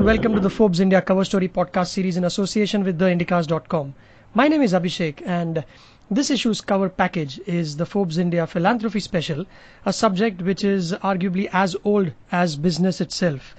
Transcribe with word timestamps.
and 0.00 0.06
welcome 0.06 0.32
to 0.34 0.40
the 0.40 0.48
Forbes 0.48 0.80
India 0.80 1.02
Cover 1.02 1.26
Story 1.26 1.46
podcast 1.46 1.88
series 1.88 2.16
in 2.16 2.24
association 2.24 2.84
with 2.84 2.98
theindicast.com. 2.98 3.92
My 4.32 4.48
name 4.48 4.62
is 4.62 4.72
Abhishek 4.72 5.20
and 5.26 5.62
this 6.10 6.30
issue's 6.30 6.62
cover 6.62 6.88
package 6.88 7.38
is 7.40 7.76
the 7.76 7.84
Forbes 7.84 8.16
India 8.16 8.46
Philanthropy 8.46 8.98
Special, 9.00 9.44
a 9.84 9.92
subject 9.92 10.40
which 10.40 10.64
is 10.64 10.94
arguably 11.04 11.50
as 11.52 11.76
old 11.84 12.12
as 12.32 12.56
business 12.56 13.02
itself. 13.02 13.54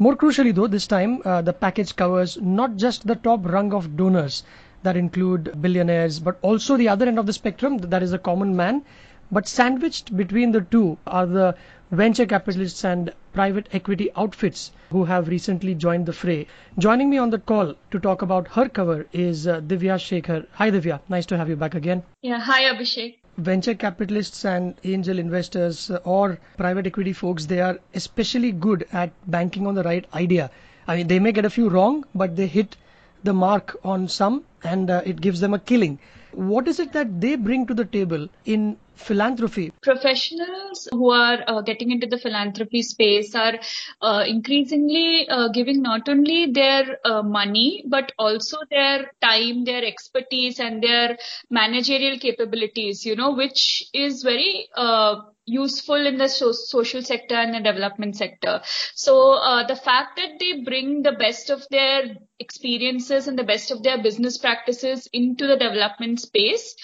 More 0.00 0.16
crucially 0.16 0.52
though, 0.52 0.66
this 0.66 0.88
time 0.88 1.22
uh, 1.24 1.42
the 1.42 1.52
package 1.52 1.94
covers 1.94 2.40
not 2.40 2.74
just 2.74 3.06
the 3.06 3.14
top 3.14 3.46
rung 3.46 3.72
of 3.72 3.96
donors 3.96 4.42
that 4.82 4.96
include 4.96 5.62
billionaires, 5.62 6.18
but 6.18 6.38
also 6.42 6.76
the 6.76 6.88
other 6.88 7.06
end 7.06 7.20
of 7.20 7.26
the 7.26 7.32
spectrum, 7.32 7.78
that 7.78 8.02
is 8.02 8.10
the 8.10 8.18
common 8.18 8.56
man. 8.56 8.82
But 9.30 9.46
sandwiched 9.46 10.16
between 10.16 10.50
the 10.50 10.62
two 10.62 10.98
are 11.06 11.24
the 11.24 11.54
venture 11.94 12.26
capitalists 12.26 12.84
and 12.84 13.12
private 13.32 13.68
equity 13.72 14.10
outfits 14.16 14.72
who 14.90 15.04
have 15.04 15.28
recently 15.28 15.74
joined 15.74 16.06
the 16.06 16.12
fray. 16.12 16.46
Joining 16.78 17.08
me 17.08 17.18
on 17.18 17.30
the 17.30 17.38
call 17.38 17.74
to 17.92 17.98
talk 18.00 18.22
about 18.22 18.48
her 18.48 18.68
cover 18.68 19.06
is 19.12 19.46
uh, 19.46 19.60
Divya 19.60 19.98
Shekhar. 20.06 20.46
Hi 20.54 20.70
Divya, 20.70 21.00
nice 21.08 21.26
to 21.26 21.36
have 21.36 21.48
you 21.48 21.56
back 21.56 21.74
again. 21.74 22.02
Yeah, 22.22 22.40
hi 22.40 22.62
Abhishek. 22.64 23.18
Venture 23.36 23.74
capitalists 23.74 24.44
and 24.44 24.74
angel 24.84 25.18
investors 25.18 25.90
uh, 25.90 26.00
or 26.04 26.38
private 26.56 26.86
equity 26.86 27.12
folks, 27.12 27.46
they 27.46 27.60
are 27.60 27.78
especially 27.94 28.50
good 28.52 28.86
at 28.92 29.12
banking 29.26 29.66
on 29.66 29.74
the 29.74 29.82
right 29.84 30.06
idea. 30.14 30.50
I 30.88 30.96
mean, 30.96 31.06
they 31.06 31.18
may 31.18 31.32
get 31.32 31.44
a 31.44 31.50
few 31.50 31.68
wrong, 31.68 32.04
but 32.14 32.36
they 32.36 32.46
hit 32.46 32.76
the 33.22 33.32
mark 33.32 33.76
on 33.84 34.08
some 34.08 34.44
and 34.62 34.90
uh, 34.90 35.02
it 35.04 35.20
gives 35.20 35.40
them 35.40 35.54
a 35.54 35.58
killing. 35.58 35.98
What 36.32 36.66
is 36.66 36.80
it 36.80 36.92
that 36.92 37.20
they 37.20 37.36
bring 37.36 37.66
to 37.66 37.74
the 37.74 37.84
table 37.84 38.28
in 38.44 38.76
philanthropy? 38.94 39.72
Professionals 39.82 40.88
who 40.92 41.10
are 41.10 41.38
uh, 41.46 41.60
getting 41.62 41.90
into 41.90 42.06
the 42.06 42.18
philanthropy 42.18 42.82
space 42.82 43.34
are 43.34 43.54
uh, 44.00 44.24
increasingly 44.26 45.28
uh, 45.28 45.48
giving 45.48 45.82
not 45.82 46.08
only 46.08 46.52
their 46.52 46.98
uh, 47.04 47.22
money 47.22 47.84
but 47.86 48.12
also 48.18 48.58
their 48.70 49.10
time, 49.20 49.64
their 49.64 49.84
expertise, 49.84 50.60
and 50.60 50.82
their 50.82 51.16
managerial 51.50 52.18
capabilities. 52.18 53.04
You 53.04 53.16
know, 53.16 53.32
which 53.34 53.84
is 53.92 54.22
very 54.22 54.68
uh, 54.74 55.22
useful 55.46 56.06
in 56.06 56.16
the 56.16 56.28
so- 56.28 56.52
social 56.52 57.02
sector 57.02 57.34
and 57.34 57.54
the 57.54 57.60
development 57.60 58.16
sector. 58.16 58.60
So 58.94 59.32
uh, 59.34 59.66
the 59.66 59.76
fact 59.76 60.16
that 60.16 60.38
they 60.38 60.62
bring 60.62 61.02
the 61.02 61.12
best 61.12 61.50
of 61.50 61.66
their 61.70 62.16
experiences 62.38 63.28
and 63.28 63.38
the 63.38 63.44
best 63.44 63.70
of 63.70 63.82
their 63.82 64.02
business 64.02 64.38
practices 64.38 65.08
into 65.12 65.46
the 65.46 65.56
development 65.56 66.20
space 66.20 66.74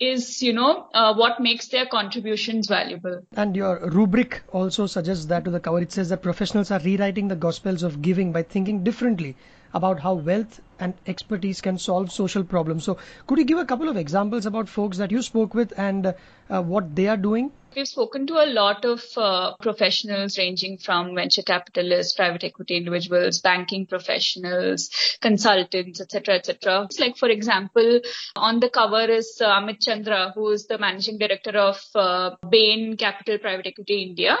is, 0.00 0.42
you 0.42 0.52
know, 0.52 0.88
uh, 0.94 1.14
what 1.14 1.40
makes 1.40 1.68
their 1.68 1.86
contributions 1.86 2.68
valuable. 2.68 3.20
And 3.36 3.56
your 3.56 3.88
rubric 3.90 4.42
also 4.52 4.86
suggests 4.86 5.26
that 5.26 5.44
to 5.44 5.50
the 5.50 5.60
cover. 5.60 5.80
It 5.80 5.92
says 5.92 6.08
that 6.10 6.22
professionals 6.22 6.70
are 6.70 6.80
rewriting 6.80 7.28
the 7.28 7.36
gospels 7.36 7.82
of 7.82 8.00
giving 8.02 8.32
by 8.32 8.42
thinking 8.42 8.84
differently 8.84 9.36
about 9.74 10.00
how 10.00 10.14
wealth 10.14 10.60
and 10.80 10.94
expertise 11.06 11.60
can 11.60 11.78
solve 11.78 12.12
social 12.12 12.44
problems. 12.44 12.84
So, 12.84 12.98
could 13.26 13.38
you 13.38 13.44
give 13.44 13.58
a 13.58 13.64
couple 13.64 13.88
of 13.88 13.96
examples 13.96 14.46
about 14.46 14.68
folks 14.68 14.98
that 14.98 15.10
you 15.10 15.22
spoke 15.22 15.54
with 15.54 15.72
and 15.76 16.14
uh, 16.48 16.62
what 16.62 16.94
they 16.94 17.08
are 17.08 17.16
doing? 17.16 17.52
We've 17.76 17.86
spoken 17.86 18.26
to 18.28 18.42
a 18.42 18.46
lot 18.46 18.84
of 18.84 19.04
uh, 19.16 19.54
professionals 19.60 20.38
ranging 20.38 20.78
from 20.78 21.14
venture 21.14 21.42
capitalists, 21.42 22.14
private 22.14 22.42
equity 22.42 22.76
individuals, 22.76 23.40
banking 23.40 23.86
professionals, 23.86 24.90
consultants, 25.20 26.00
etc., 26.00 26.36
etc. 26.36 26.84
It's 26.84 26.98
like, 26.98 27.16
for 27.16 27.28
example, 27.28 28.00
on 28.34 28.60
the 28.60 28.70
cover 28.70 29.02
is 29.02 29.38
uh, 29.40 29.60
Amit 29.60 29.80
Chandra, 29.82 30.32
who 30.34 30.48
is 30.50 30.66
the 30.66 30.78
managing 30.78 31.18
director 31.18 31.56
of 31.58 31.80
uh, 31.94 32.36
Bain 32.48 32.96
Capital 32.96 33.38
Private 33.38 33.68
Equity 33.68 34.02
India. 34.02 34.38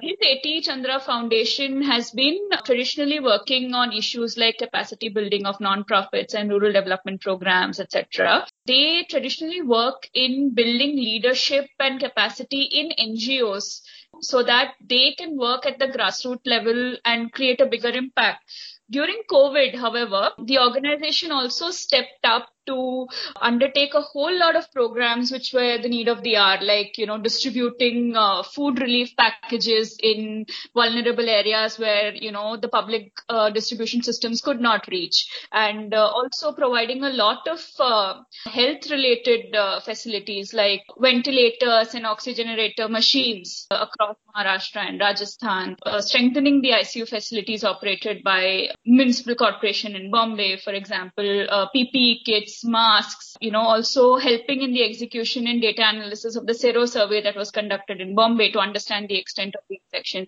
His 0.00 0.16
A.T. 0.20 0.62
Chandra 0.62 1.00
Foundation 1.00 1.82
has 1.82 2.10
been 2.10 2.38
traditionally 2.64 3.20
working 3.20 3.74
on 3.74 3.92
issues 3.92 4.36
like 4.36 4.58
capacity 4.58 5.08
building 5.08 5.46
of 5.46 5.60
non-profits 5.60 6.34
and 6.34 6.50
rural 6.50 6.72
development 6.72 7.20
programs, 7.20 7.80
etc. 7.80 8.46
They 8.66 9.06
traditionally 9.08 9.62
work 9.62 10.08
in 10.14 10.54
building 10.54 10.96
leadership 10.96 11.68
and 11.78 12.00
capacity 12.00 12.62
in 12.62 12.90
NGOs 12.98 13.82
so 14.20 14.42
that 14.42 14.74
they 14.80 15.14
can 15.14 15.36
work 15.36 15.66
at 15.66 15.78
the 15.78 15.88
grassroots 15.88 16.46
level 16.46 16.96
and 17.04 17.32
create 17.32 17.60
a 17.60 17.66
bigger 17.66 17.90
impact. 17.90 18.50
During 18.90 19.22
COVID, 19.30 19.74
however, 19.74 20.32
the 20.38 20.58
organization 20.58 21.30
also 21.30 21.70
stepped 21.70 22.24
up 22.24 22.48
to 22.68 23.08
undertake 23.40 23.94
a 23.94 24.00
whole 24.00 24.38
lot 24.38 24.56
of 24.56 24.70
programs 24.72 25.32
which 25.32 25.52
were 25.52 25.78
the 25.78 25.88
need 25.88 26.08
of 26.08 26.22
the 26.22 26.36
hour, 26.36 26.58
like, 26.62 26.96
you 26.98 27.06
know, 27.06 27.18
distributing 27.18 28.14
uh, 28.16 28.42
food 28.42 28.80
relief 28.80 29.16
packages 29.16 29.96
in 30.02 30.46
vulnerable 30.74 31.28
areas 31.28 31.78
where, 31.78 32.14
you 32.14 32.30
know, 32.30 32.56
the 32.56 32.68
public 32.68 33.12
uh, 33.28 33.50
distribution 33.50 34.02
systems 34.02 34.40
could 34.40 34.60
not 34.60 34.86
reach. 34.88 35.28
And 35.52 35.94
uh, 35.94 36.06
also 36.06 36.52
providing 36.52 37.02
a 37.04 37.10
lot 37.10 37.46
of 37.48 37.60
uh, 37.78 38.20
health 38.44 38.90
related 38.90 39.54
uh, 39.54 39.80
facilities 39.80 40.52
like 40.54 40.82
ventilators 40.98 41.94
and 41.94 42.04
oxygenator 42.04 42.88
machines 42.90 43.66
across 43.70 44.16
Maharashtra 44.36 44.88
and 44.88 45.00
Rajasthan, 45.00 45.76
uh, 45.84 46.00
strengthening 46.00 46.60
the 46.60 46.70
ICU 46.70 47.08
facilities 47.08 47.64
operated 47.64 48.22
by 48.22 48.68
municipal 48.84 49.34
corporation 49.34 49.96
in 49.96 50.10
Bombay, 50.10 50.58
for 50.58 50.72
example, 50.72 51.46
PPE 51.74 52.24
kits, 52.24 52.57
masks, 52.64 53.36
you 53.40 53.50
know, 53.50 53.60
also 53.60 54.16
helping 54.16 54.62
in 54.62 54.72
the 54.72 54.84
execution 54.84 55.46
and 55.46 55.60
data 55.60 55.82
analysis 55.84 56.36
of 56.36 56.46
the 56.46 56.54
Sero 56.54 56.86
survey 56.86 57.22
that 57.22 57.36
was 57.36 57.50
conducted 57.50 58.00
in 58.00 58.14
Bombay 58.14 58.52
to 58.52 58.58
understand 58.58 59.08
the 59.08 59.18
extent 59.18 59.54
of 59.54 59.62
the 59.68 59.80
infection. 59.84 60.26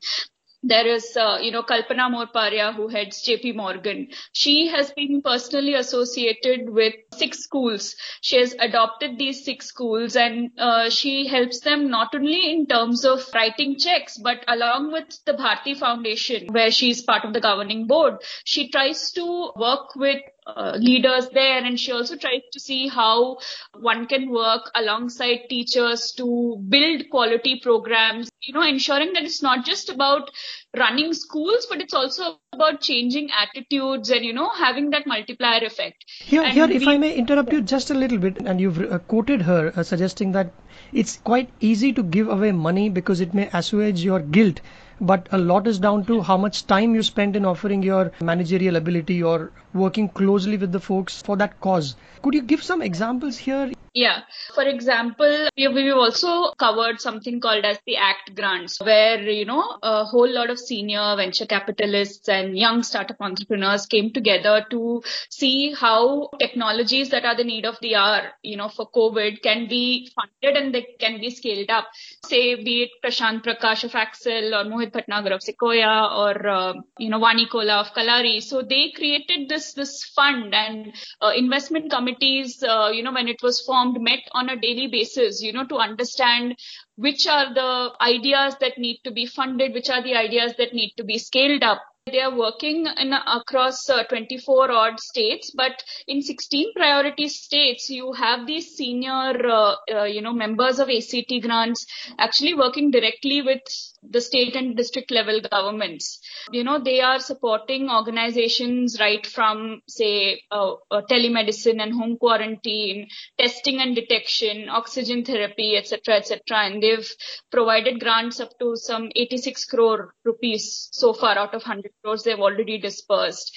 There 0.63 0.87
is, 0.87 1.17
uh, 1.17 1.39
you 1.41 1.53
know, 1.53 1.63
Kalpana 1.63 2.11
Morparia, 2.11 2.75
who 2.75 2.89
heads 2.89 3.27
JP 3.27 3.57
Morgan. 3.57 4.09
She 4.33 4.67
has 4.69 4.93
been 4.93 5.23
personally 5.23 5.73
associated 5.73 6.69
with 6.69 6.93
six 7.15 7.39
schools. 7.39 7.97
She 8.21 8.37
has 8.37 8.55
adopted 8.59 9.17
these 9.17 9.43
six 9.43 9.67
schools 9.67 10.17
and 10.17 10.51
uh, 10.59 10.91
she 10.91 11.27
helps 11.27 11.61
them 11.61 11.89
not 11.89 12.15
only 12.15 12.53
in 12.53 12.67
terms 12.67 13.07
of 13.07 13.27
writing 13.35 13.79
checks, 13.79 14.19
but 14.19 14.45
along 14.49 14.93
with 14.93 15.19
the 15.25 15.33
Bharti 15.33 15.79
Foundation, 15.79 16.49
where 16.53 16.71
she's 16.71 17.03
part 17.03 17.25
of 17.25 17.33
the 17.33 17.41
governing 17.41 17.87
board, 17.87 18.17
she 18.45 18.71
tries 18.71 19.13
to 19.13 19.53
work 19.57 19.97
with 19.97 20.21
uh, 20.57 20.77
leaders 20.77 21.29
there. 21.31 21.65
And 21.65 21.79
she 21.79 21.93
also 21.93 22.17
tries 22.17 22.43
to 22.53 22.61
see 22.61 22.89
how 22.89 23.39
one 23.79 24.07
can 24.07 24.31
work 24.31 24.71
alongside 24.75 25.49
teachers 25.49 26.13
to 26.13 26.57
build 26.69 27.11
quality 27.11 27.61
programs 27.61 28.31
you 28.43 28.55
know 28.55 28.63
ensuring 28.63 29.13
that 29.13 29.25
it's 29.25 29.43
not 29.43 29.65
just 29.65 29.91
about 29.91 30.31
running 30.77 31.13
schools 31.13 31.67
but 31.69 31.81
it's 31.81 31.95
also 31.95 32.39
about 32.53 32.81
changing 32.81 33.29
attitudes 33.33 34.11
and 34.11 34.25
you 34.25 34.33
know 34.33 34.49
having 34.51 34.91
that 34.91 35.07
multiplier 35.07 35.65
effect. 35.65 36.05
Here 36.21 36.43
and 36.43 36.53
here 36.53 36.71
if 36.71 36.87
i 36.87 36.97
may 36.97 37.15
interrupt 37.15 37.53
you 37.53 37.61
just 37.61 37.91
a 37.91 37.95
little 37.95 38.19
bit 38.19 38.39
and 38.39 38.61
you've 38.61 38.81
uh, 38.81 38.99
quoted 38.99 39.43
her 39.43 39.73
uh, 39.75 39.83
suggesting 39.83 40.33
that 40.33 40.53
it's 40.93 41.17
quite 41.19 41.51
easy 41.61 41.93
to 41.93 42.03
give 42.03 42.29
away 42.29 42.53
money 42.53 42.89
because 42.89 43.21
it 43.21 43.35
may 43.35 43.49
assuage 43.53 44.05
your 44.05 44.21
guilt 44.21 44.61
but 45.01 45.29
a 45.33 45.39
lot 45.39 45.67
is 45.67 45.79
down 45.79 46.05
to 46.05 46.21
how 46.21 46.37
much 46.37 46.67
time 46.67 46.95
you 46.95 47.03
spend 47.03 47.35
in 47.35 47.45
offering 47.45 47.83
your 47.83 48.13
managerial 48.21 48.77
ability 48.77 49.23
or 49.23 49.51
working 49.73 50.09
closely 50.09 50.57
with 50.57 50.73
the 50.73 50.81
folks 50.81 51.23
for 51.23 51.37
that 51.37 51.59
cause. 51.61 51.97
Could 52.23 52.35
you 52.35 52.43
give 52.43 52.63
some 52.63 52.83
examples 52.83 53.39
here 53.39 53.73
Yeah. 53.93 54.21
For 54.55 54.63
example, 54.63 55.49
we- 55.57 55.67
we've 55.67 55.97
also 55.97 56.53
covered 56.53 57.01
something 57.01 57.41
called 57.41 57.65
as 57.65 57.81
the 57.87 57.97
ACT 57.97 58.37
grants, 58.37 58.79
where, 58.81 59.21
you 59.29 59.45
know, 59.45 59.79
a 59.83 60.05
whole 60.05 60.29
lot 60.33 60.49
of 60.49 60.61
senior 60.61 61.17
venture 61.17 61.45
capitalists 61.47 62.29
and 62.29 62.57
young 62.57 62.85
startup 62.85 63.17
entrepreneurs 63.21 63.87
came 63.87 64.13
together 64.13 64.65
to 64.71 65.03
see 65.29 65.73
how 65.73 66.31
technologies 66.39 67.11
that 67.11 67.25
are 67.25 67.35
the 67.35 67.43
need 67.43 67.67
of 67.67 67.79
the 67.81 67.97
hour, 67.97 68.31
you 68.45 68.57
know, 68.57 68.69
for 68.69 68.89
COVID 68.93 69.43
can 69.43 69.67
be 69.67 70.09
funded 70.15 70.57
and 70.63 70.73
they 70.73 70.87
can 71.01 71.21
be 71.21 71.31
scaled 71.31 71.69
up. 71.71 71.89
Say, 72.27 72.55
be 72.63 72.83
it 72.85 72.91
Prashant 73.05 73.43
Prakash 73.43 73.83
of 73.83 73.91
Accel 74.05 74.55
or 74.57 74.65
Mohit 74.71 74.93
Bhatnagar 74.93 75.33
of 75.35 75.43
Sequoia 75.43 76.07
or, 76.17 76.47
uh, 76.47 76.75
you 76.99 77.09
know, 77.11 77.19
Vani 77.19 77.49
Kola 77.51 77.81
of 77.81 77.93
Kalaari. 77.93 78.41
So 78.41 78.63
they 78.63 78.93
created 78.93 79.49
this, 79.49 79.73
this 79.73 80.05
fund 80.05 80.55
and 80.55 80.95
uh, 81.21 81.33
investment 81.35 81.91
committees, 81.91 82.63
uh, 82.63 82.91
you 82.95 83.03
know, 83.03 83.11
when 83.13 83.27
it 83.27 83.43
was 83.43 83.61
formed, 83.61 83.80
met 83.87 84.21
on 84.33 84.49
a 84.49 84.61
daily 84.61 84.87
basis, 84.87 85.43
you 85.43 85.53
know, 85.53 85.67
to 85.67 85.77
understand 85.77 86.57
which 86.97 87.27
are 87.27 87.53
the 87.55 87.93
ideas 88.01 88.57
that 88.61 88.79
need 88.79 89.01
to 89.05 89.11
be 89.11 89.27
funded, 89.27 89.73
which 89.73 89.91
are 89.91 90.03
the 90.03 90.15
ideas 90.15 90.55
that 90.59 90.73
need 90.73 90.93
to 90.97 91.05
be 91.05 91.19
scaled 91.19 91.63
up. 91.63 91.83
They 92.07 92.21
are 92.21 92.35
working 92.35 92.87
in 92.87 93.13
across 93.13 93.89
uh, 93.89 94.05
24 94.05 94.73
odd 94.73 94.99
states, 94.99 95.53
but 95.55 95.85
in 96.09 96.23
16 96.23 96.73
priority 96.75 97.29
states, 97.29 97.91
you 97.91 98.15
have 98.15 98.47
these 98.47 98.75
senior, 98.75 99.47
uh, 99.47 99.77
uh, 99.93 100.05
you 100.05 100.23
know, 100.23 100.33
members 100.33 100.79
of 100.79 100.89
ACT 100.89 101.31
grants 101.43 101.87
actually 102.19 102.55
working 102.55 102.91
directly 102.91 103.43
with 103.43 103.61
the 104.03 104.21
state 104.21 104.57
and 104.57 104.77
district 104.77 105.11
level 105.11 105.41
governments. 105.51 106.21
You 106.51 106.65
know, 106.65 106.79
they 106.83 107.03
are 107.03 107.21
supporting 107.21 107.91
organizations 107.91 108.99
right 108.99 109.27
from, 109.27 109.83
say, 109.87 110.43
uh, 110.51 110.77
uh, 110.91 111.03
telemedicine 111.03 111.83
and 111.83 111.93
home 111.93 112.17
quarantine, 112.17 113.09
testing 113.39 113.79
and 113.81 113.95
detection, 113.95 114.71
oxygen 114.71 115.25
therapy, 115.25 115.77
etc., 115.77 116.17
etc. 116.17 116.41
And 116.65 116.83
they've 116.83 117.09
provided 117.51 118.01
grants 118.01 118.41
up 118.41 118.59
to 118.59 118.75
some 118.77 119.11
86 119.15 119.67
crore 119.67 120.15
rupees 120.25 120.89
so 120.93 121.13
far 121.13 121.37
out 121.37 121.55
of 121.55 121.63
100 121.63 121.90
crores 122.03 122.23
they've 122.23 122.39
already 122.39 122.79
dispersed. 122.79 123.57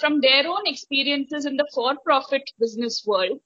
From 0.00 0.20
their 0.20 0.46
own 0.46 0.66
experiences 0.66 1.44
in 1.44 1.56
the 1.56 1.68
for-profit 1.74 2.42
business 2.58 3.02
world, 3.06 3.40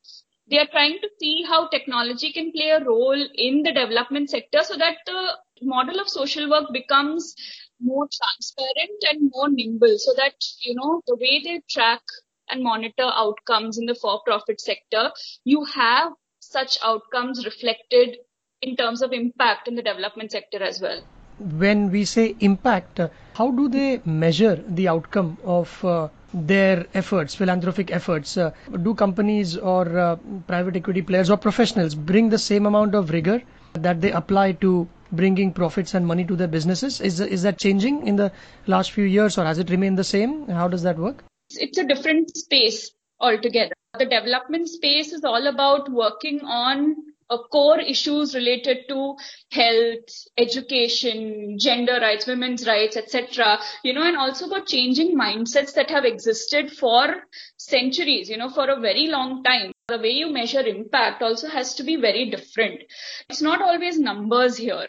they 0.48 0.58
are 0.58 0.66
trying 0.66 0.98
to 1.02 1.08
see 1.18 1.42
how 1.48 1.68
technology 1.68 2.32
can 2.32 2.52
play 2.52 2.70
a 2.70 2.84
role 2.84 3.26
in 3.34 3.62
the 3.62 3.72
development 3.72 4.30
sector 4.30 4.60
so 4.62 4.76
that 4.76 4.98
the 5.06 5.36
model 5.62 5.98
of 5.98 6.08
social 6.08 6.48
work 6.48 6.72
becomes 6.72 7.34
more 7.80 8.06
transparent 8.12 9.04
and 9.10 9.30
more 9.34 9.48
nimble 9.48 9.98
so 9.98 10.12
that, 10.16 10.34
you 10.60 10.74
know, 10.74 11.02
the 11.06 11.16
way 11.16 11.42
they 11.42 11.62
track 11.68 12.02
and 12.48 12.62
monitor 12.62 13.10
outcomes 13.14 13.78
in 13.78 13.86
the 13.86 13.94
for-profit 13.94 14.60
sector, 14.60 15.10
you 15.44 15.64
have 15.64 16.12
such 16.40 16.78
outcomes 16.84 17.44
reflected 17.44 18.18
in 18.62 18.76
terms 18.76 19.02
of 19.02 19.12
impact 19.12 19.68
in 19.68 19.74
the 19.74 19.82
development 19.82 20.30
sector 20.30 20.62
as 20.62 20.80
well. 20.80 21.02
When 21.38 21.90
we 21.90 22.04
say 22.04 22.34
impact, 22.40 23.00
how 23.34 23.50
do 23.50 23.68
they 23.68 24.00
measure 24.04 24.56
the 24.68 24.88
outcome 24.88 25.36
of 25.44 25.84
uh, 25.84 26.08
their 26.32 26.86
efforts, 26.94 27.34
philanthropic 27.34 27.90
efforts? 27.90 28.36
Uh, 28.36 28.52
do 28.82 28.94
companies 28.94 29.56
or 29.56 29.98
uh, 29.98 30.16
private 30.46 30.76
equity 30.76 31.02
players 31.02 31.28
or 31.30 31.36
professionals 31.36 31.94
bring 31.94 32.30
the 32.30 32.38
same 32.38 32.64
amount 32.66 32.94
of 32.94 33.10
rigor 33.10 33.42
that 33.74 34.00
they 34.00 34.12
apply 34.12 34.52
to 34.52 34.88
bringing 35.12 35.52
profits 35.52 35.94
and 35.94 36.06
money 36.06 36.24
to 36.24 36.36
their 36.36 36.48
businesses? 36.48 37.00
Is, 37.00 37.20
is 37.20 37.42
that 37.42 37.58
changing 37.58 38.06
in 38.06 38.16
the 38.16 38.32
last 38.66 38.92
few 38.92 39.04
years 39.04 39.36
or 39.38 39.44
has 39.44 39.58
it 39.58 39.70
remained 39.70 39.98
the 39.98 40.04
same? 40.04 40.48
How 40.48 40.68
does 40.68 40.82
that 40.82 40.98
work? 40.98 41.22
It's 41.50 41.78
a 41.78 41.84
different 41.84 42.36
space 42.36 42.90
altogether. 43.20 43.74
The 43.98 44.06
development 44.06 44.68
space 44.68 45.12
is 45.12 45.24
all 45.24 45.46
about 45.46 45.90
working 45.90 46.40
on 46.40 46.96
uh, 47.28 47.38
core 47.50 47.80
issues 47.80 48.34
related 48.34 48.88
to 48.88 49.16
health, 49.50 50.08
education, 50.38 51.58
gender 51.58 51.98
rights, 52.00 52.26
women's 52.26 52.66
rights, 52.66 52.96
etc. 52.96 53.58
You 53.82 53.92
know, 53.92 54.02
and 54.02 54.16
also 54.16 54.46
about 54.46 54.66
changing 54.66 55.16
mindsets 55.16 55.74
that 55.74 55.90
have 55.90 56.04
existed 56.04 56.70
for 56.72 57.16
centuries, 57.56 58.28
you 58.28 58.36
know, 58.36 58.50
for 58.50 58.68
a 58.68 58.80
very 58.80 59.06
long 59.08 59.42
time. 59.42 59.72
The 59.88 59.98
way 59.98 60.10
you 60.10 60.32
measure 60.32 60.66
impact 60.66 61.22
also 61.22 61.48
has 61.48 61.74
to 61.74 61.84
be 61.84 61.96
very 61.96 62.30
different. 62.30 62.82
It's 63.28 63.42
not 63.42 63.62
always 63.62 63.98
numbers 63.98 64.56
here. 64.56 64.86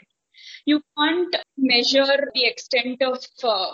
You 0.66 0.82
can't 0.98 1.36
measure 1.58 2.30
the 2.34 2.46
extent 2.46 3.02
of, 3.02 3.24
uh, 3.44 3.74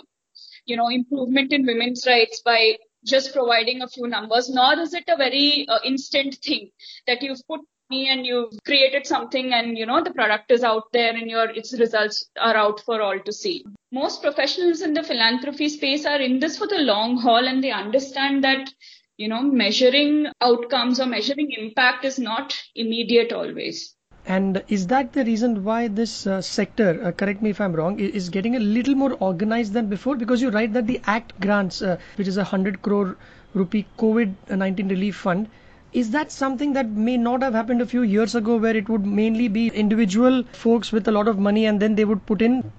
you 0.64 0.76
know, 0.76 0.88
improvement 0.88 1.52
in 1.52 1.66
women's 1.66 2.06
rights 2.06 2.40
by 2.44 2.76
just 3.04 3.32
providing 3.34 3.82
a 3.82 3.88
few 3.88 4.06
numbers, 4.06 4.48
nor 4.48 4.78
is 4.78 4.94
it 4.94 5.04
a 5.08 5.16
very 5.16 5.66
uh, 5.68 5.78
instant 5.84 6.36
thing 6.36 6.70
that 7.06 7.22
you've 7.22 7.46
put 7.46 7.60
me 7.90 8.08
and 8.08 8.26
you've 8.26 8.52
created 8.64 9.06
something 9.06 9.52
and 9.52 9.76
you 9.76 9.86
know 9.86 10.02
the 10.02 10.12
product 10.12 10.50
is 10.50 10.62
out 10.62 10.84
there 10.92 11.14
and 11.14 11.28
your 11.30 11.50
its 11.50 11.78
results 11.78 12.30
are 12.40 12.56
out 12.56 12.80
for 12.80 13.00
all 13.02 13.18
to 13.20 13.32
see 13.32 13.64
most 13.92 14.22
professionals 14.22 14.80
in 14.80 14.94
the 14.94 15.02
philanthropy 15.02 15.68
space 15.68 16.06
are 16.06 16.20
in 16.20 16.38
this 16.40 16.56
for 16.58 16.66
the 16.66 16.78
long 16.78 17.18
haul 17.18 17.46
and 17.46 17.62
they 17.62 17.70
understand 17.70 18.42
that 18.42 18.72
you 19.18 19.28
know 19.28 19.42
measuring 19.42 20.26
outcomes 20.40 20.98
or 20.98 21.06
measuring 21.06 21.50
impact 21.52 22.04
is 22.04 22.18
not 22.18 22.56
immediate 22.74 23.32
always 23.32 23.94
and 24.26 24.62
is 24.68 24.86
that 24.86 25.12
the 25.12 25.22
reason 25.22 25.64
why 25.64 25.86
this 25.86 26.26
uh, 26.26 26.40
sector, 26.40 26.98
uh, 27.04 27.12
correct 27.12 27.42
me 27.42 27.50
if 27.50 27.60
I'm 27.60 27.74
wrong, 27.74 28.00
is 28.00 28.30
getting 28.30 28.56
a 28.56 28.58
little 28.58 28.94
more 28.94 29.18
organized 29.20 29.74
than 29.74 29.88
before? 29.88 30.16
Because 30.16 30.40
you 30.40 30.48
write 30.48 30.72
that 30.72 30.86
the 30.86 30.98
ACT 31.06 31.38
grants, 31.40 31.82
uh, 31.82 31.98
which 32.16 32.26
is 32.26 32.38
a 32.38 32.40
100 32.40 32.80
crore 32.80 33.18
rupee 33.52 33.84
COVID-19 33.98 34.88
relief 34.88 35.16
fund, 35.16 35.50
is 35.94 36.10
that 36.10 36.32
something 36.32 36.72
that 36.72 36.90
may 36.90 37.16
not 37.16 37.40
have 37.40 37.54
happened 37.54 37.80
a 37.80 37.86
few 37.86 38.02
years 38.02 38.34
ago 38.34 38.56
where 38.56 38.76
it 38.76 38.88
would 38.88 39.06
mainly 39.06 39.46
be 39.48 39.68
individual 39.68 40.42
folks 40.52 40.90
with 40.90 41.06
a 41.06 41.12
lot 41.12 41.28
of 41.28 41.38
money 41.38 41.66
and 41.66 41.80
then 41.80 41.94
they 41.94 42.04
would 42.04 42.26
put 42.26 42.42
in 42.42 42.72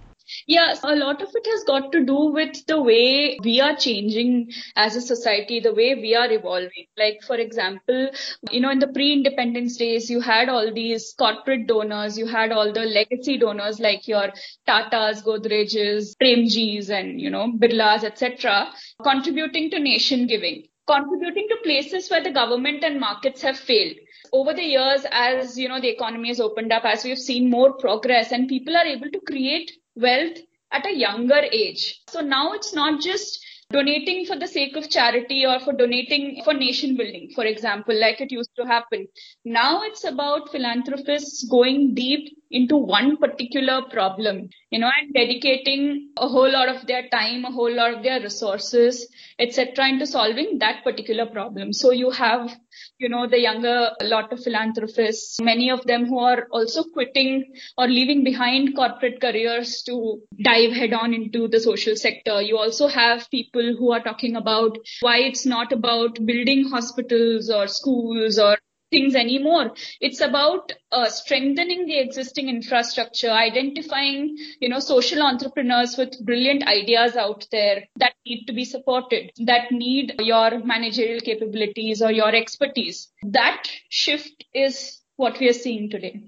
Yes, 0.47 0.79
a 0.83 0.95
lot 0.95 1.21
of 1.21 1.29
it 1.35 1.45
has 1.45 1.63
got 1.65 1.91
to 1.91 2.03
do 2.03 2.31
with 2.33 2.65
the 2.65 2.81
way 2.81 3.37
we 3.43 3.61
are 3.61 3.75
changing 3.75 4.51
as 4.75 4.95
a 4.95 5.01
society, 5.01 5.59
the 5.59 5.73
way 5.73 5.93
we 5.93 6.15
are 6.15 6.31
evolving. 6.31 6.87
Like, 6.97 7.21
for 7.21 7.35
example, 7.35 8.09
you 8.49 8.59
know, 8.59 8.71
in 8.71 8.79
the 8.79 8.87
pre-independence 8.87 9.77
days, 9.77 10.09
you 10.09 10.21
had 10.21 10.49
all 10.49 10.73
these 10.73 11.13
corporate 11.17 11.67
donors, 11.67 12.17
you 12.17 12.25
had 12.25 12.51
all 12.51 12.73
the 12.73 12.85
legacy 12.85 13.37
donors 13.37 13.79
like 13.79 14.07
your 14.07 14.33
Tatas, 14.67 15.23
Godrej's, 15.23 16.15
Premjis 16.19 16.89
and, 16.89 17.21
you 17.21 17.29
know, 17.29 17.51
Birlas, 17.51 18.03
etc., 18.03 18.73
contributing 19.03 19.69
to 19.69 19.79
nation 19.79 20.25
giving 20.25 20.63
contributing 20.87 21.47
to 21.49 21.57
places 21.63 22.09
where 22.09 22.23
the 22.23 22.31
government 22.31 22.83
and 22.83 22.99
markets 22.99 23.41
have 23.41 23.57
failed. 23.57 23.95
Over 24.31 24.53
the 24.53 24.63
years, 24.63 25.05
as 25.11 25.57
you 25.57 25.69
know, 25.69 25.79
the 25.79 25.89
economy 25.89 26.29
has 26.29 26.39
opened 26.39 26.71
up, 26.71 26.85
as 26.85 27.03
we've 27.03 27.17
seen 27.17 27.49
more 27.49 27.73
progress 27.73 28.31
and 28.31 28.47
people 28.47 28.75
are 28.75 28.85
able 28.85 29.09
to 29.09 29.19
create 29.21 29.71
wealth 29.95 30.37
at 30.71 30.85
a 30.85 30.95
younger 30.95 31.41
age. 31.51 32.01
So 32.07 32.21
now 32.21 32.53
it's 32.53 32.73
not 32.73 33.01
just 33.01 33.45
donating 33.71 34.25
for 34.25 34.37
the 34.37 34.47
sake 34.47 34.75
of 34.75 34.89
charity 34.89 35.45
or 35.45 35.59
for 35.59 35.73
donating 35.73 36.41
for 36.43 36.53
nation 36.53 36.95
building, 36.95 37.31
for 37.33 37.45
example, 37.45 37.99
like 37.99 38.21
it 38.21 38.31
used 38.31 38.55
to 38.55 38.65
happen. 38.65 39.07
Now 39.43 39.83
it's 39.83 40.03
about 40.03 40.51
philanthropists 40.51 41.47
going 41.49 41.95
deep 41.95 42.37
into 42.51 42.77
one 42.77 43.17
particular 43.17 43.81
problem, 43.91 44.49
you 44.69 44.79
know, 44.79 44.89
and 44.99 45.13
dedicating 45.13 46.09
a 46.17 46.27
whole 46.27 46.51
lot 46.51 46.69
of 46.69 46.85
their 46.87 47.07
time, 47.09 47.43
a 47.45 47.51
whole 47.51 47.73
lot 47.73 47.93
of 47.93 48.03
their 48.03 48.21
resources, 48.21 49.07
etc., 49.39 49.89
into 49.89 50.05
solving 50.05 50.59
that 50.59 50.83
particular 50.83 51.25
problem. 51.25 51.73
So 51.73 51.91
you 51.91 52.11
have, 52.11 52.55
you 52.99 53.09
know, 53.09 53.27
the 53.27 53.39
younger 53.39 53.89
lot 54.03 54.31
of 54.31 54.43
philanthropists, 54.43 55.41
many 55.41 55.69
of 55.71 55.83
them 55.85 56.05
who 56.05 56.19
are 56.19 56.47
also 56.51 56.83
quitting 56.83 57.45
or 57.77 57.87
leaving 57.87 58.23
behind 58.23 58.75
corporate 58.75 59.19
careers 59.19 59.81
to 59.83 60.21
dive 60.43 60.71
head 60.71 60.93
on 60.93 61.13
into 61.13 61.47
the 61.47 61.59
social 61.59 61.95
sector. 61.95 62.41
You 62.41 62.57
also 62.57 62.87
have 62.87 63.29
people 63.31 63.75
who 63.77 63.91
are 63.91 64.01
talking 64.01 64.35
about 64.35 64.77
why 65.01 65.17
it's 65.17 65.45
not 65.45 65.71
about 65.71 66.25
building 66.25 66.69
hospitals 66.69 67.49
or 67.49 67.67
schools 67.67 68.37
or 68.37 68.57
things 68.91 69.15
anymore. 69.15 69.71
It's 69.99 70.21
about 70.21 70.71
uh, 70.91 71.09
strengthening 71.09 71.85
the 71.85 71.99
existing 71.99 72.49
infrastructure, 72.49 73.29
identifying, 73.29 74.37
you 74.59 74.69
know, 74.69 74.79
social 74.79 75.21
entrepreneurs 75.21 75.97
with 75.97 76.23
brilliant 76.25 76.67
ideas 76.67 77.15
out 77.15 77.45
there 77.51 77.85
that 77.97 78.13
need 78.25 78.45
to 78.45 78.53
be 78.53 78.65
supported, 78.65 79.31
that 79.45 79.71
need 79.71 80.15
your 80.19 80.63
managerial 80.63 81.19
capabilities 81.19 82.01
or 82.01 82.11
your 82.11 82.33
expertise. 82.33 83.11
That 83.23 83.63
shift 83.89 84.45
is 84.53 85.01
what 85.17 85.39
we 85.39 85.49
are 85.49 85.53
seeing 85.53 85.89
today. 85.89 86.21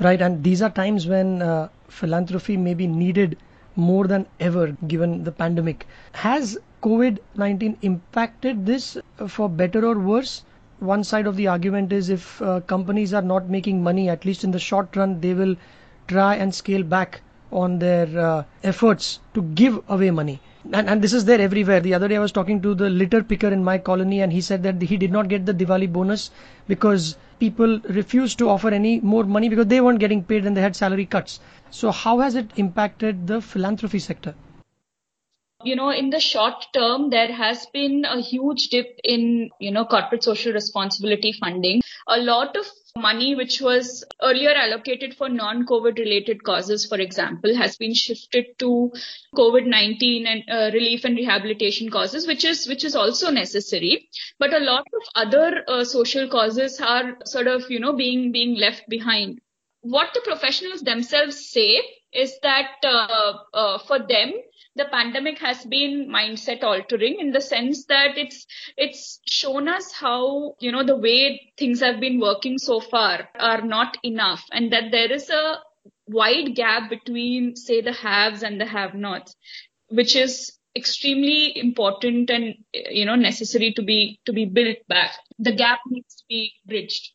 Right, 0.00 0.20
and 0.20 0.42
these 0.42 0.60
are 0.60 0.70
times 0.70 1.06
when 1.06 1.40
uh, 1.40 1.68
philanthropy 1.88 2.56
may 2.56 2.74
be 2.74 2.86
needed 2.86 3.38
more 3.76 4.06
than 4.06 4.26
ever 4.40 4.76
given 4.86 5.24
the 5.24 5.32
pandemic. 5.32 5.86
Has 6.12 6.58
COVID 6.82 7.18
19 7.36 7.78
impacted 7.82 8.66
this 8.66 8.96
for 9.28 9.48
better 9.48 9.86
or 9.86 9.98
worse? 9.98 10.44
One 10.80 11.04
side 11.04 11.26
of 11.26 11.36
the 11.36 11.46
argument 11.46 11.92
is 11.92 12.10
if 12.10 12.40
uh, 12.42 12.60
companies 12.60 13.14
are 13.14 13.22
not 13.22 13.48
making 13.48 13.82
money, 13.82 14.08
at 14.08 14.24
least 14.24 14.44
in 14.44 14.50
the 14.50 14.58
short 14.58 14.96
run, 14.96 15.20
they 15.20 15.34
will 15.34 15.56
try 16.08 16.34
and 16.34 16.54
scale 16.54 16.82
back 16.82 17.20
on 17.52 17.78
their 17.78 18.06
uh, 18.18 18.44
efforts 18.62 19.20
to 19.32 19.42
give 19.42 19.82
away 19.88 20.10
money. 20.10 20.40
And, 20.72 20.88
and 20.88 21.02
this 21.02 21.12
is 21.12 21.24
there 21.24 21.40
everywhere. 21.40 21.80
The 21.80 21.94
other 21.94 22.08
day 22.08 22.16
I 22.16 22.20
was 22.20 22.32
talking 22.32 22.60
to 22.62 22.74
the 22.74 22.90
litter 22.90 23.22
picker 23.22 23.48
in 23.48 23.62
my 23.62 23.78
colony 23.78 24.20
and 24.22 24.32
he 24.32 24.40
said 24.40 24.62
that 24.62 24.80
he 24.80 24.96
did 24.96 25.12
not 25.12 25.28
get 25.28 25.46
the 25.46 25.54
Diwali 25.54 25.92
bonus 25.92 26.30
because 26.66 27.16
people 27.38 27.80
refused 27.88 28.38
to 28.38 28.48
offer 28.48 28.68
any 28.68 29.00
more 29.00 29.24
money 29.24 29.48
because 29.48 29.66
they 29.66 29.80
weren't 29.80 30.00
getting 30.00 30.24
paid 30.24 30.46
and 30.46 30.56
they 30.56 30.62
had 30.62 30.74
salary 30.74 31.06
cuts. 31.06 31.40
So 31.70 31.90
how 31.90 32.20
has 32.20 32.34
it 32.34 32.50
impacted 32.56 33.26
the 33.26 33.40
philanthropy 33.40 33.98
sector? 33.98 34.34
You 35.62 35.76
know, 35.76 35.90
in 35.90 36.10
the 36.10 36.20
short 36.20 36.66
term, 36.72 37.10
there 37.10 37.32
has 37.32 37.66
been 37.66 38.04
a 38.04 38.20
huge 38.20 38.68
dip 38.68 38.98
in, 39.04 39.50
you 39.60 39.70
know, 39.70 39.84
corporate 39.84 40.24
social 40.24 40.52
responsibility 40.52 41.32
funding. 41.32 41.80
A 42.08 42.18
lot 42.18 42.56
of 42.56 42.66
money 42.96 43.34
which 43.34 43.60
was 43.60 44.04
earlier 44.22 44.50
allocated 44.50 45.14
for 45.14 45.28
non-COVID 45.28 45.98
related 45.98 46.42
causes, 46.44 46.86
for 46.86 46.98
example, 46.98 47.54
has 47.56 47.76
been 47.76 47.94
shifted 47.94 48.58
to 48.58 48.92
COVID-19 49.34 50.26
and 50.26 50.44
uh, 50.50 50.70
relief 50.72 51.04
and 51.04 51.16
rehabilitation 51.16 51.90
causes, 51.90 52.26
which 52.26 52.44
is, 52.44 52.68
which 52.68 52.84
is 52.84 52.94
also 52.94 53.30
necessary. 53.30 54.08
But 54.38 54.52
a 54.52 54.60
lot 54.60 54.86
of 54.94 55.02
other 55.14 55.64
uh, 55.66 55.84
social 55.84 56.28
causes 56.28 56.80
are 56.80 57.16
sort 57.24 57.46
of, 57.46 57.70
you 57.70 57.80
know, 57.80 57.94
being, 57.94 58.32
being 58.32 58.56
left 58.56 58.88
behind. 58.88 59.40
What 59.80 60.08
the 60.14 60.20
professionals 60.20 60.80
themselves 60.80 61.50
say 61.50 61.80
is 62.14 62.38
that 62.42 62.70
uh, 62.84 63.34
uh 63.52 63.78
for 63.78 63.98
them, 63.98 64.32
the 64.76 64.86
pandemic 64.86 65.38
has 65.38 65.64
been 65.64 66.08
mindset 66.08 66.62
altering 66.62 67.18
in 67.20 67.30
the 67.30 67.40
sense 67.40 67.84
that 67.86 68.18
it's 68.18 68.46
it's 68.76 69.20
shown 69.28 69.68
us 69.68 69.92
how 69.92 70.54
you 70.60 70.72
know 70.72 70.84
the 70.84 70.96
way 70.96 71.52
things 71.56 71.80
have 71.80 72.00
been 72.00 72.20
working 72.20 72.58
so 72.58 72.80
far 72.80 73.28
are 73.38 73.62
not 73.62 73.96
enough 74.02 74.44
and 74.52 74.72
that 74.72 74.90
there 74.90 75.12
is 75.12 75.30
a 75.30 75.58
wide 76.08 76.54
gap 76.54 76.90
between 76.90 77.54
say 77.56 77.80
the 77.80 77.92
haves 77.92 78.42
and 78.42 78.60
the 78.60 78.66
have 78.66 78.94
nots 78.94 79.36
which 79.88 80.16
is 80.16 80.52
extremely 80.76 81.56
important 81.58 82.30
and 82.30 82.54
you 82.72 83.04
know 83.04 83.14
necessary 83.14 83.72
to 83.72 83.82
be 83.82 84.18
to 84.26 84.32
be 84.32 84.44
built 84.44 84.78
back. 84.88 85.12
The 85.38 85.52
gap 85.52 85.80
needs 85.88 86.16
to 86.16 86.24
be 86.28 86.52
bridged 86.66 87.12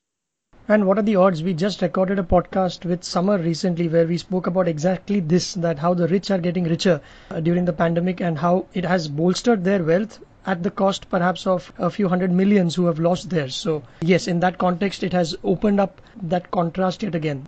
And 0.71 0.85
what 0.85 0.99
are 0.99 1.01
the 1.01 1.15
odds? 1.15 1.41
We 1.41 1.55
just 1.55 1.81
recorded 1.81 2.19
a 2.19 2.23
podcast 2.23 2.85
with 2.85 3.03
Summer 3.03 3.39
recently 3.39 3.87
where 3.87 4.05
we 4.05 4.19
spoke 4.19 4.45
about 4.45 4.67
exactly 4.67 5.19
this 5.19 5.55
that 5.55 5.79
how 5.79 5.95
the 5.95 6.07
rich 6.07 6.29
are 6.29 6.37
getting 6.37 6.65
richer 6.65 7.01
uh, 7.31 7.39
during 7.39 7.65
the 7.65 7.73
pandemic 7.73 8.21
and 8.21 8.37
how 8.37 8.67
it 8.75 8.85
has 8.85 9.07
bolstered 9.07 9.63
their 9.63 9.83
wealth 9.83 10.19
at 10.45 10.61
the 10.61 10.69
cost 10.69 11.09
perhaps 11.09 11.47
of 11.47 11.73
a 11.79 11.89
few 11.89 12.07
hundred 12.07 12.31
millions 12.31 12.75
who 12.75 12.85
have 12.85 12.99
lost 12.99 13.31
theirs. 13.31 13.55
So, 13.55 13.81
yes, 14.01 14.27
in 14.27 14.41
that 14.41 14.59
context, 14.59 15.01
it 15.01 15.11
has 15.11 15.35
opened 15.43 15.79
up 15.79 16.03
that 16.21 16.51
contrast 16.51 17.01
yet 17.01 17.15
again. 17.15 17.47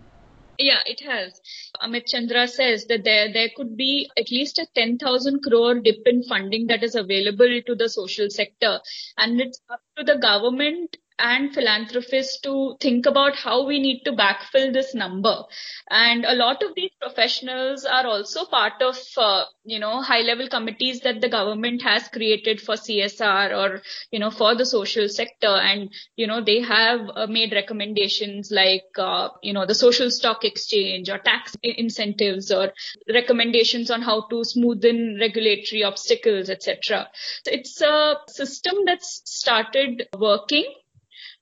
Yeah, 0.57 0.79
it 0.87 1.01
has. 1.01 1.39
Amit 1.79 2.07
Chandra 2.07 2.47
says 2.47 2.85
that 2.85 3.03
there 3.03 3.31
there 3.31 3.49
could 3.55 3.77
be 3.77 4.09
at 4.17 4.31
least 4.31 4.57
a 4.57 4.65
10,000 4.73 5.43
crore 5.43 5.75
dip 5.75 6.01
in 6.07 6.23
funding 6.23 6.65
that 6.67 6.83
is 6.83 6.95
available 6.95 7.61
to 7.67 7.75
the 7.75 7.87
social 7.87 8.31
sector, 8.31 8.79
and 9.15 9.39
it's 9.39 9.61
up 9.69 9.81
to 9.95 10.03
the 10.03 10.17
government 10.17 10.97
and 11.21 11.53
philanthropists 11.53 12.39
to 12.41 12.75
think 12.79 13.05
about 13.05 13.35
how 13.35 13.65
we 13.65 13.79
need 13.79 14.01
to 14.03 14.11
backfill 14.11 14.73
this 14.73 14.93
number. 14.95 15.43
And 15.89 16.25
a 16.25 16.33
lot 16.33 16.63
of 16.63 16.73
these 16.75 16.91
professionals 16.99 17.85
are 17.85 18.05
also 18.07 18.45
part 18.45 18.81
of, 18.81 18.97
uh, 19.17 19.45
you 19.63 19.79
know, 19.79 20.01
high 20.01 20.21
level 20.21 20.47
committees 20.47 21.01
that 21.01 21.21
the 21.21 21.29
government 21.29 21.81
has 21.83 22.07
created 22.07 22.59
for 22.59 22.75
CSR 22.75 23.55
or, 23.55 23.81
you 24.11 24.19
know, 24.19 24.31
for 24.31 24.55
the 24.55 24.65
social 24.65 25.07
sector. 25.09 25.47
And, 25.47 25.91
you 26.15 26.27
know, 26.27 26.43
they 26.43 26.61
have 26.61 27.01
uh, 27.15 27.27
made 27.27 27.53
recommendations 27.53 28.51
like, 28.51 28.85
uh, 28.97 29.29
you 29.41 29.53
know, 29.53 29.65
the 29.65 29.75
social 29.75 30.09
stock 30.09 30.43
exchange 30.43 31.09
or 31.09 31.19
tax 31.19 31.55
incentives 31.63 32.51
or 32.51 32.71
recommendations 33.13 33.91
on 33.91 34.01
how 34.01 34.27
to 34.29 34.37
smoothen 34.37 35.19
regulatory 35.19 35.83
obstacles, 35.83 36.49
etc. 36.49 37.09
So 37.45 37.51
it's 37.51 37.81
a 37.81 38.15
system 38.27 38.85
that's 38.85 39.21
started 39.25 40.07
working 40.17 40.65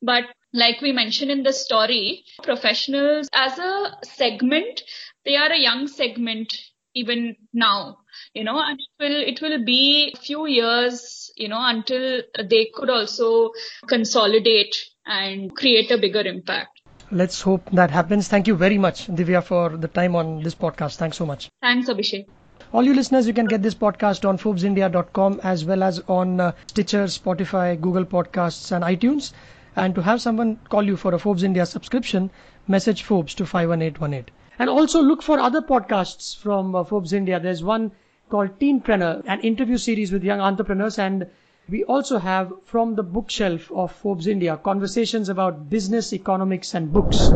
but 0.01 0.25
like 0.53 0.81
we 0.81 0.91
mentioned 0.91 1.31
in 1.31 1.43
the 1.43 1.53
story, 1.53 2.23
professionals 2.43 3.27
as 3.33 3.57
a 3.59 3.97
segment, 4.03 4.81
they 5.25 5.35
are 5.35 5.51
a 5.51 5.59
young 5.59 5.87
segment 5.87 6.53
even 6.95 7.35
now, 7.53 7.99
you 8.33 8.43
know, 8.43 8.59
and 8.59 8.79
it 8.79 9.03
will, 9.03 9.21
it 9.21 9.41
will 9.41 9.63
be 9.63 10.13
a 10.15 10.17
few 10.17 10.47
years, 10.47 11.31
you 11.35 11.47
know, 11.47 11.59
until 11.59 12.21
they 12.49 12.69
could 12.73 12.89
also 12.89 13.51
consolidate 13.87 14.75
and 15.05 15.55
create 15.55 15.91
a 15.91 15.97
bigger 15.97 16.21
impact. 16.21 16.81
Let's 17.11 17.41
hope 17.41 17.69
that 17.71 17.89
happens. 17.89 18.27
Thank 18.27 18.47
you 18.47 18.55
very 18.55 18.77
much, 18.77 19.07
Divya, 19.07 19.43
for 19.43 19.77
the 19.77 19.87
time 19.87 20.15
on 20.15 20.43
this 20.43 20.55
podcast. 20.55 20.97
Thanks 20.97 21.17
so 21.17 21.25
much. 21.25 21.49
Thanks, 21.61 21.89
Abhishek. 21.89 22.27
All 22.71 22.83
you 22.83 22.93
listeners, 22.93 23.25
you 23.25 23.33
can 23.33 23.45
get 23.45 23.63
this 23.63 23.73
podcast 23.73 24.27
on 24.29 24.37
ForbesIndia.com 24.37 25.39
as 25.43 25.65
well 25.65 25.81
as 25.81 25.99
on 26.07 26.39
uh, 26.39 26.51
Stitcher, 26.67 27.05
Spotify, 27.05 27.79
Google 27.81 28.05
Podcasts, 28.05 28.71
and 28.71 28.83
iTunes. 28.83 29.33
And 29.75 29.95
to 29.95 30.01
have 30.01 30.21
someone 30.21 30.59
call 30.69 30.83
you 30.83 30.97
for 30.97 31.13
a 31.13 31.19
Forbes 31.19 31.43
India 31.43 31.65
subscription, 31.65 32.31
message 32.67 33.03
Forbes 33.03 33.33
to 33.35 33.45
51818. 33.45 34.33
And 34.57 34.69
also 34.69 35.01
look 35.01 35.21
for 35.21 35.39
other 35.39 35.61
podcasts 35.61 36.35
from 36.37 36.75
uh, 36.75 36.83
Forbes 36.83 37.13
India. 37.13 37.39
There's 37.39 37.63
one 37.63 37.91
called 38.29 38.59
Teenpreneur, 38.59 39.23
an 39.25 39.39
interview 39.41 39.77
series 39.77 40.11
with 40.11 40.23
young 40.23 40.41
entrepreneurs. 40.41 40.99
And 40.99 41.27
we 41.69 41.83
also 41.85 42.17
have 42.17 42.51
from 42.65 42.95
the 42.95 43.03
bookshelf 43.03 43.71
of 43.71 43.91
Forbes 43.91 44.27
India 44.27 44.57
conversations 44.57 45.29
about 45.29 45.69
business, 45.69 46.13
economics, 46.13 46.73
and 46.73 46.91
books. 46.91 47.29